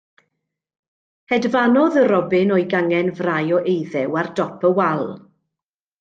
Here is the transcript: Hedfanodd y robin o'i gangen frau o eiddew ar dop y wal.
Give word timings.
Hedfanodd 1.33 1.97
y 2.03 2.05
robin 2.11 2.53
o'i 2.55 2.65
gangen 2.71 3.11
frau 3.19 3.53
o 3.57 3.63
eiddew 3.75 4.17
ar 4.23 4.31
dop 4.39 4.65
y 4.71 4.77
wal. 4.81 5.05